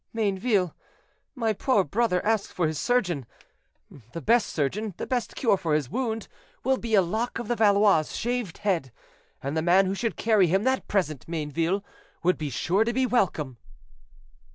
[0.15, 0.73] "Mayneville,
[1.35, 3.27] my poor brother asks for his surgeon;
[4.13, 6.27] the best surgeon, the best cure for his wound,
[6.63, 8.91] will be a lock of the Valois's shaved head,
[9.43, 11.83] and the man who should carry him that present, Mayneville,
[12.23, 13.57] would be sure to be welcome."